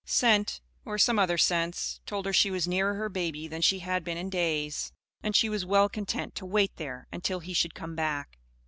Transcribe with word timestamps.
Scent 0.03 0.61
or 0.83 0.97
some 0.97 1.19
other 1.19 1.37
sense 1.37 1.99
told 2.07 2.25
her 2.25 2.33
she 2.33 2.49
was 2.49 2.67
nearer 2.67 2.95
her 2.95 3.07
baby 3.07 3.47
than 3.47 3.61
she 3.61 3.81
had 3.81 4.03
been 4.03 4.17
in 4.17 4.31
days. 4.31 4.91
And 5.21 5.35
she 5.35 5.47
was 5.47 5.63
well 5.63 5.89
content 5.89 6.33
to 6.37 6.45
wait 6.47 6.75
there 6.77 7.07
until 7.11 7.39
he 7.39 7.53
should 7.53 7.75
come 7.75 7.95
back. 7.95 8.39